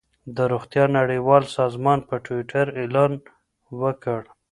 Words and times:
د 0.35 0.37
روغتیا 0.51 0.85
نړیوال 0.97 1.43
سازمان 1.57 1.99
په 2.09 2.15
ټویټر 2.25 2.65
اعلان 2.81 3.11
وکړ. 3.81 4.21